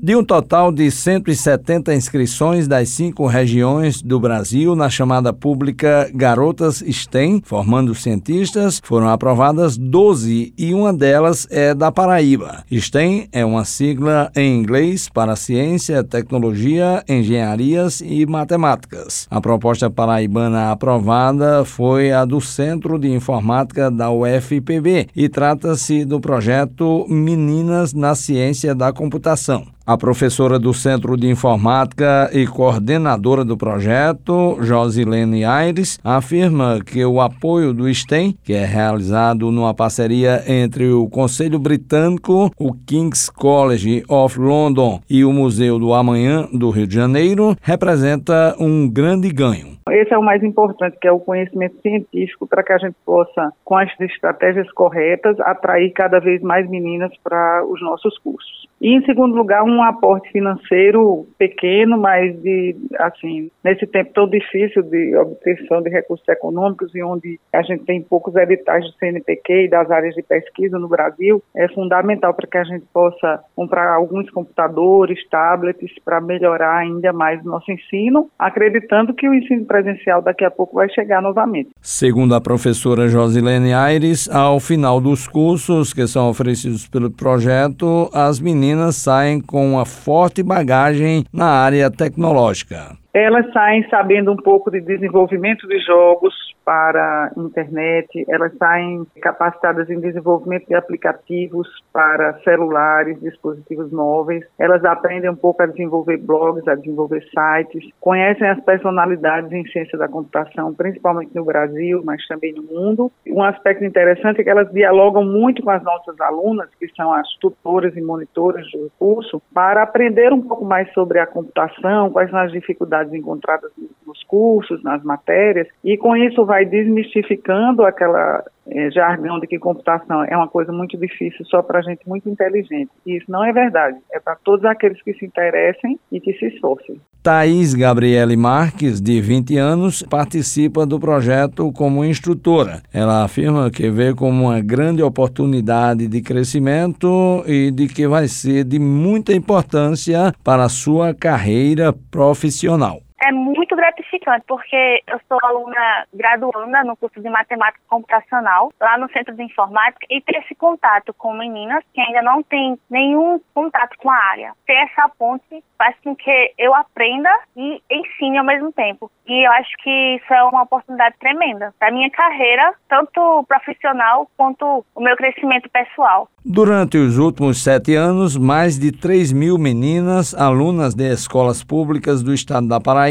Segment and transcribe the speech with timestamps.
[0.00, 6.84] De um total de 170 inscrições das cinco regiões do Brasil na chamada pública Garotas
[6.88, 12.64] STEM, formando cientistas, foram aprovadas 12 e uma delas é da Paraíba.
[12.70, 19.26] STEM é uma sigla em inglês para ciência, tecnologia, engenharias e matemáticas.
[19.28, 26.20] A proposta paraibana aprovada foi a do Centro de Informática da UFPB e trata-se do
[26.20, 29.66] projeto Meninas na Ciência da Computação.
[29.88, 37.22] A professora do Centro de Informática e coordenadora do projeto, Josilene Aires, afirma que o
[37.22, 44.04] apoio do STEM, que é realizado numa parceria entre o Conselho Britânico, o King's College
[44.06, 49.77] of London e o Museu do Amanhã do Rio de Janeiro, representa um grande ganho.
[49.90, 53.52] Esse é o mais importante, que é o conhecimento científico para que a gente possa,
[53.64, 58.68] com as estratégias corretas, atrair cada vez mais meninas para os nossos cursos.
[58.80, 64.82] E, em segundo lugar, um aporte financeiro pequeno, mas de, assim, nesse tempo tão difícil
[64.82, 69.68] de obtenção de recursos econômicos e onde a gente tem poucos editais do CNPq e
[69.68, 74.30] das áreas de pesquisa no Brasil, é fundamental para que a gente possa comprar alguns
[74.30, 80.44] computadores, tablets, para melhorar ainda mais o nosso ensino, acreditando que o ensino presencial daqui
[80.44, 81.70] a pouco vai chegar novamente.
[81.80, 88.40] Segundo a professora Josilene Aires, ao final dos cursos que são oferecidos pelo projeto, as
[88.40, 92.96] meninas saem com uma forte bagagem na área tecnológica.
[93.12, 96.34] Elas saem sabendo um pouco de desenvolvimento de jogos
[96.68, 105.30] para internet, elas saem capacitadas em desenvolvimento de aplicativos para celulares, dispositivos móveis, elas aprendem
[105.30, 110.74] um pouco a desenvolver blogs, a desenvolver sites, conhecem as personalidades em ciência da computação,
[110.74, 113.10] principalmente no Brasil, mas também no mundo.
[113.26, 117.26] Um aspecto interessante é que elas dialogam muito com as nossas alunas, que são as
[117.40, 122.40] tutoras e monitoras do curso, para aprender um pouco mais sobre a computação, quais são
[122.40, 123.70] as dificuldades dificuldades encontradas
[124.06, 130.24] nos cursos, nas matérias, e com isso vai desmistificando aquela é, jargão de que computação
[130.24, 132.90] é uma coisa muito difícil só para gente muito inteligente.
[133.06, 133.98] E isso não é verdade.
[134.12, 137.00] É para todos aqueles que se interessem e que se esforcem.
[137.22, 142.80] Thaís Gabriele Marques, de 20 anos, participa do projeto como instrutora.
[142.92, 148.64] Ela afirma que vê como uma grande oportunidade de crescimento e de que vai ser
[148.64, 156.06] de muita importância para a sua carreira profissional é muito gratificante, porque eu sou aluna
[156.12, 161.12] graduanda no curso de matemática computacional, lá no Centro de Informática, e ter esse contato
[161.14, 164.52] com meninas que ainda não têm nenhum contato com a área.
[164.66, 169.10] Ter essa ponte faz com que eu aprenda e ensine ao mesmo tempo.
[169.26, 174.84] E eu acho que isso é uma oportunidade tremenda para minha carreira, tanto profissional quanto
[174.94, 176.28] o meu crescimento pessoal.
[176.44, 182.32] Durante os últimos sete anos, mais de 3 mil meninas, alunas de escolas públicas do
[182.32, 183.07] estado da Paraíba,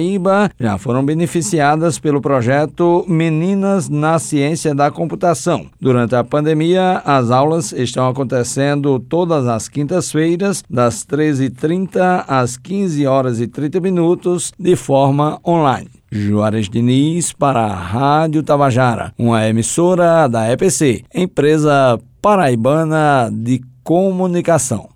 [0.60, 5.68] já foram beneficiadas pelo projeto Meninas na Ciência da Computação.
[5.80, 13.40] Durante a pandemia, as aulas estão acontecendo todas as quintas-feiras, das 13h30 às 15 horas
[13.40, 15.90] e 30 minutos, de forma online.
[16.12, 24.90] Juarez Diniz para a Rádio Tabajara, uma emissora da EPC, empresa paraibana de comunicação.